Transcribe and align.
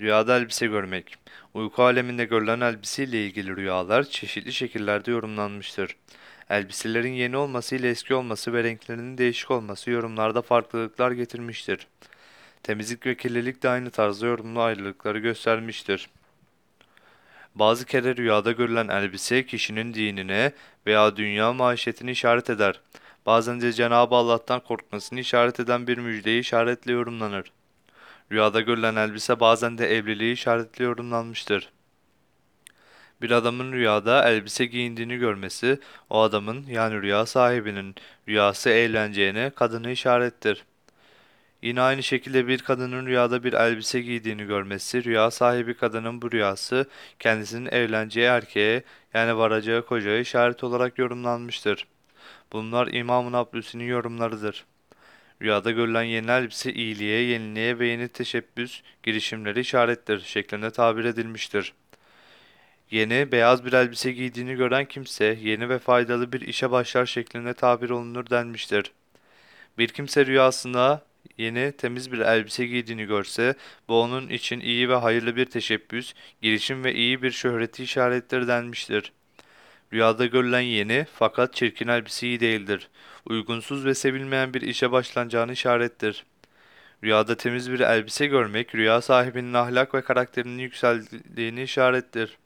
Rüyada 0.00 0.36
elbise 0.36 0.66
görmek. 0.66 1.14
Uyku 1.54 1.82
aleminde 1.82 2.24
görülen 2.24 2.60
elbise 2.60 3.04
ile 3.04 3.26
ilgili 3.26 3.56
rüyalar 3.56 4.04
çeşitli 4.04 4.52
şekillerde 4.52 5.10
yorumlanmıştır. 5.10 5.96
Elbiselerin 6.50 7.12
yeni 7.12 7.36
olması 7.36 7.76
ile 7.76 7.90
eski 7.90 8.14
olması 8.14 8.52
ve 8.52 8.64
renklerinin 8.64 9.18
değişik 9.18 9.50
olması 9.50 9.90
yorumlarda 9.90 10.42
farklılıklar 10.42 11.10
getirmiştir. 11.10 11.86
Temizlik 12.62 13.06
ve 13.06 13.16
kirlilik 13.16 13.62
de 13.62 13.68
aynı 13.68 13.90
tarzda 13.90 14.26
yorumlu 14.26 14.60
ayrılıkları 14.60 15.18
göstermiştir. 15.18 16.08
Bazı 17.54 17.86
kere 17.86 18.16
rüyada 18.16 18.52
görülen 18.52 18.88
elbise 18.88 19.46
kişinin 19.46 19.94
dinine 19.94 20.52
veya 20.86 21.16
dünya 21.16 21.52
maişetini 21.52 22.10
işaret 22.10 22.50
eder. 22.50 22.80
Bazen 23.26 23.60
de 23.60 23.72
Cenab-ı 23.72 24.14
Allah'tan 24.14 24.60
korkmasını 24.60 25.20
işaret 25.20 25.60
eden 25.60 25.86
bir 25.86 25.98
müjdeyi 25.98 26.40
işaretle 26.40 26.92
yorumlanır. 26.92 27.52
Rüyada 28.32 28.60
görülen 28.60 28.96
elbise 28.96 29.40
bazen 29.40 29.78
de 29.78 29.96
evliliği 29.96 30.32
işaretli 30.32 30.84
yorumlanmıştır. 30.84 31.72
Bir 33.22 33.30
adamın 33.30 33.72
rüyada 33.72 34.28
elbise 34.28 34.66
giyindiğini 34.66 35.16
görmesi, 35.16 35.80
o 36.10 36.20
adamın 36.22 36.66
yani 36.66 37.02
rüya 37.02 37.26
sahibinin 37.26 37.94
rüyası 38.28 38.70
eğleneceğine 38.70 39.50
kadını 39.50 39.90
işarettir. 39.90 40.64
Yine 41.62 41.80
aynı 41.80 42.02
şekilde 42.02 42.46
bir 42.48 42.58
kadının 42.58 43.06
rüyada 43.06 43.44
bir 43.44 43.52
elbise 43.52 44.00
giydiğini 44.00 44.44
görmesi, 44.46 45.04
rüya 45.04 45.30
sahibi 45.30 45.74
kadının 45.74 46.22
bu 46.22 46.32
rüyası 46.32 46.86
kendisinin 47.18 47.66
evleneceği 47.72 48.26
erkeğe 48.26 48.82
yani 49.14 49.36
varacağı 49.36 49.86
kocaya 49.86 50.20
işaret 50.20 50.64
olarak 50.64 50.98
yorumlanmıştır. 50.98 51.86
Bunlar 52.52 52.86
İmam-ı 52.86 53.32
Nablusi'nin 53.32 53.84
yorumlarıdır. 53.84 54.64
Rüyada 55.42 55.70
görülen 55.70 56.02
yeni 56.02 56.30
elbise 56.30 56.72
iyiliğe, 56.72 57.20
yeniliğe 57.22 57.78
ve 57.78 57.86
yeni 57.86 58.08
teşebbüs 58.08 58.82
girişimleri 59.02 59.60
işarettir 59.60 60.20
şeklinde 60.20 60.70
tabir 60.70 61.04
edilmiştir. 61.04 61.72
Yeni, 62.90 63.32
beyaz 63.32 63.64
bir 63.64 63.72
elbise 63.72 64.12
giydiğini 64.12 64.54
gören 64.54 64.84
kimse 64.84 65.38
yeni 65.42 65.68
ve 65.68 65.78
faydalı 65.78 66.32
bir 66.32 66.40
işe 66.40 66.70
başlar 66.70 67.06
şeklinde 67.06 67.54
tabir 67.54 67.90
olunur 67.90 68.30
denmiştir. 68.30 68.92
Bir 69.78 69.88
kimse 69.88 70.26
rüyasında 70.26 71.06
yeni, 71.38 71.72
temiz 71.72 72.12
bir 72.12 72.18
elbise 72.18 72.66
giydiğini 72.66 73.04
görse, 73.04 73.54
bu 73.88 74.02
onun 74.02 74.28
için 74.28 74.60
iyi 74.60 74.88
ve 74.88 74.94
hayırlı 74.94 75.36
bir 75.36 75.46
teşebbüs, 75.46 76.14
girişim 76.42 76.84
ve 76.84 76.94
iyi 76.94 77.22
bir 77.22 77.30
şöhreti 77.30 77.82
işarettir 77.84 78.48
denmiştir. 78.48 79.12
Rüyada 79.92 80.26
görülen 80.26 80.60
yeni 80.60 81.06
fakat 81.14 81.54
çirkin 81.54 81.88
elbise 81.88 82.26
iyi 82.26 82.40
değildir. 82.40 82.88
Uygunsuz 83.26 83.84
ve 83.84 83.94
sevilmeyen 83.94 84.54
bir 84.54 84.60
işe 84.62 84.92
başlanacağını 84.92 85.52
işarettir. 85.52 86.24
Rüyada 87.04 87.36
temiz 87.36 87.72
bir 87.72 87.80
elbise 87.80 88.26
görmek, 88.26 88.74
rüya 88.74 89.00
sahibinin 89.00 89.54
ahlak 89.54 89.94
ve 89.94 90.02
karakterinin 90.02 90.58
yükseldiğini 90.58 91.62
işarettir. 91.62 92.38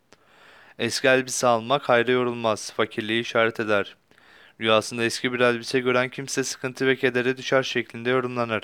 Eski 0.79 1.09
elbise 1.09 1.47
almak 1.47 1.89
hayra 1.89 2.13
yorulmaz, 2.13 2.73
fakirliği 2.73 3.21
işaret 3.21 3.61
eder. 3.61 3.97
Rüyasında 4.61 5.05
eski 5.05 5.33
bir 5.33 5.41
elbise 5.41 5.81
gören 5.81 6.09
kimse 6.09 6.45
sıkıntı 6.45 6.87
ve 6.87 6.97
kedere 6.97 7.37
düşer 7.37 7.63
şeklinde 7.63 8.11
yorumlanır. 8.11 8.63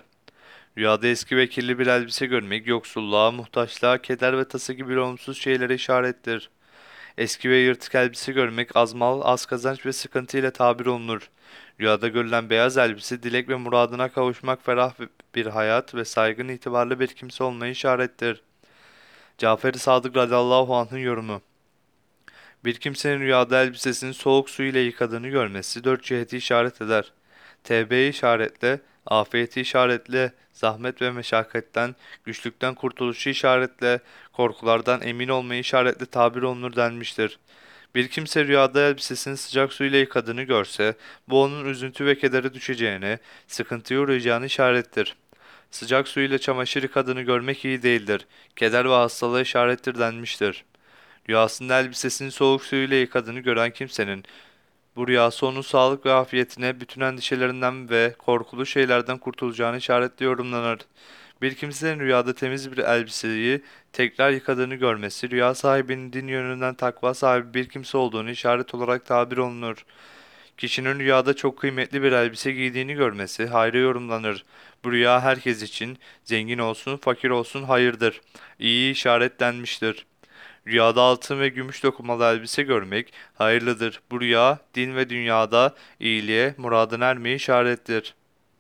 Rüyada 0.79 1.07
eski 1.07 1.37
ve 1.37 1.49
kirli 1.49 1.79
bir 1.79 1.87
elbise 1.87 2.27
görmek, 2.27 2.67
yoksulluğa, 2.67 3.31
muhtaçlığa, 3.31 4.03
keder 4.03 4.39
ve 4.39 4.49
tası 4.49 4.73
gibi 4.73 4.99
olumsuz 4.99 5.39
şeylere 5.39 5.75
işarettir. 5.75 6.51
Eski 7.19 7.51
ve 7.51 7.57
yırtık 7.57 7.95
elbise 7.95 8.33
görmek 8.33 8.77
az 8.77 8.95
mal, 8.95 9.21
az 9.25 9.47
kazanç 9.47 9.87
ve 9.87 9.93
sıkıntı 9.93 10.39
ile 10.39 10.51
tabir 10.51 10.87
olunur. 10.87 11.31
Rüyada 11.81 12.09
görülen 12.09 12.51
beyaz 12.51 12.79
elbise 12.79 13.23
dilek 13.23 13.49
ve 13.49 13.55
muradına 13.57 14.09
kavuşmak 14.13 14.65
ferah 14.65 14.95
bir 15.35 15.47
hayat 15.47 15.95
ve 15.95 16.05
saygın 16.05 16.49
itibarlı 16.49 17.01
bir 17.01 17.09
kimse 17.09 17.45
olmayı 17.45 17.73
işarettir. 17.73 18.43
Cafer-i 19.39 19.79
Sadık 19.79 20.17
radıyallahu 20.17 20.77
anh'ın 20.77 20.99
yorumu. 20.99 21.43
Bir 22.65 22.75
kimsenin 22.75 23.21
rüyada 23.21 23.63
elbisesini 23.63 24.15
soğuk 24.15 24.51
su 24.51 24.63
ile 24.63 24.81
yıkadığını 24.81 25.29
görmesi 25.29 25.85
dört 25.85 26.05
ciheti 26.05 26.37
işaret 26.37 26.83
eder. 26.83 27.13
Tevbeyi 27.65 28.11
işaretle, 28.11 28.81
afiyeti 29.07 29.61
işaretle, 29.61 30.33
zahmet 30.53 31.03
ve 31.03 31.11
meşakkatten, 31.11 31.95
güçlükten 32.25 32.75
kurtuluşu 32.75 33.31
işaretle, 33.31 34.01
korkulardan 34.33 35.03
emin 35.03 35.29
olmayı 35.29 35.61
işaretle 35.61 36.07
tabir 36.07 36.43
olunur 36.43 36.77
denmiştir. 36.77 37.39
Bir 37.95 38.09
kimse 38.09 38.45
rüyada 38.45 38.81
elbisesini 38.81 39.37
sıcak 39.37 39.73
su 39.73 39.85
ile 39.85 39.99
yıkadığını 39.99 40.43
görse, 40.43 40.95
bu 41.29 41.43
onun 41.43 41.65
üzüntü 41.65 42.07
ve 42.07 42.19
kedere 42.19 42.55
düşeceğine, 42.55 43.19
sıkıntıya 43.47 44.01
uğrayacağını 44.01 44.47
işarettir. 44.47 45.17
Sıcak 45.71 46.09
su 46.09 46.21
ile 46.21 46.39
çamaşır 46.39 46.83
yıkadığını 46.83 47.23
görmek 47.23 47.65
iyi 47.65 47.83
değildir. 47.83 48.27
Keder 48.57 48.85
ve 48.85 48.95
hastalığa 48.95 49.41
işarettir 49.41 49.99
denmiştir. 49.99 50.65
Rüyasında 51.29 51.81
elbisesini 51.81 52.31
soğuk 52.31 52.65
suyla 52.65 52.97
yıkadığını 52.97 53.41
gören 53.41 53.71
kimsenin 53.71 54.25
bu 54.97 55.09
rüyası 55.09 55.47
onun 55.47 55.61
sağlık 55.61 56.07
ve 56.07 56.13
afiyetine, 56.13 56.81
bütün 56.81 57.01
endişelerinden 57.01 57.91
ve 57.91 58.15
korkulu 58.19 58.67
şeylerden 58.67 59.19
kurtulacağını 59.19 59.77
işaretli 59.77 60.25
yorumlanır. 60.25 60.79
Bir 61.43 61.55
kimsenin 61.55 62.01
rüyada 62.01 62.35
temiz 62.35 62.73
bir 62.73 62.79
elbiseyi 62.79 63.63
tekrar 63.93 64.31
yıkadığını 64.31 64.75
görmesi, 64.75 65.31
rüya 65.31 65.55
sahibinin 65.55 66.13
din 66.13 66.29
yönünden 66.29 66.75
takva 66.75 67.15
sahibi 67.15 67.55
bir 67.55 67.69
kimse 67.69 67.99
olduğunu 67.99 68.31
işaret 68.31 68.75
olarak 68.75 69.07
tabir 69.07 69.37
olunur. 69.37 69.85
Kişinin 70.57 70.99
rüyada 71.01 71.35
çok 71.37 71.59
kıymetli 71.59 72.03
bir 72.03 72.13
elbise 72.13 72.53
giydiğini 72.53 72.95
görmesi 72.95 73.47
hayra 73.47 73.79
yorumlanır. 73.79 74.45
Bu 74.85 74.93
rüya 74.93 75.21
herkes 75.23 75.63
için 75.63 75.99
zengin 76.25 76.59
olsun, 76.59 76.97
fakir 76.97 77.31
olsun 77.31 77.63
hayırdır. 77.63 78.21
İyi 78.59 78.93
işaretlenmiştir. 78.93 80.07
Rüyada 80.67 81.03
altın 81.03 81.41
ve 81.41 81.49
gümüş 81.49 81.83
dokumalı 81.83 82.25
elbise 82.25 82.63
görmek 82.63 83.13
hayırlıdır. 83.35 84.01
Bu 84.11 84.21
rüya 84.21 84.59
din 84.75 84.97
ve 84.97 85.11
dünyada 85.11 85.75
iyiliğe, 86.01 86.55
muradına 86.59 87.05
ermeye 87.05 87.37
işarettir. 87.37 88.15